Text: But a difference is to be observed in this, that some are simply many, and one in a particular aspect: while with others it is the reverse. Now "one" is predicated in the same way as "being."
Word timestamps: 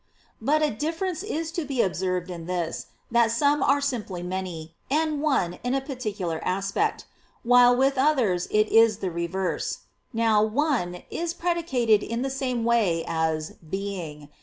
But 0.41 0.63
a 0.63 0.71
difference 0.71 1.21
is 1.21 1.51
to 1.51 1.63
be 1.63 1.83
observed 1.83 2.31
in 2.31 2.47
this, 2.47 2.87
that 3.11 3.29
some 3.29 3.61
are 3.61 3.79
simply 3.81 4.23
many, 4.23 4.73
and 4.89 5.21
one 5.21 5.59
in 5.63 5.75
a 5.75 5.79
particular 5.79 6.41
aspect: 6.43 7.05
while 7.43 7.75
with 7.75 7.99
others 7.99 8.47
it 8.49 8.67
is 8.69 8.97
the 8.97 9.11
reverse. 9.11 9.81
Now 10.11 10.41
"one" 10.41 11.03
is 11.11 11.35
predicated 11.35 12.01
in 12.01 12.23
the 12.23 12.31
same 12.31 12.63
way 12.65 13.05
as 13.07 13.51
"being." 13.69 14.29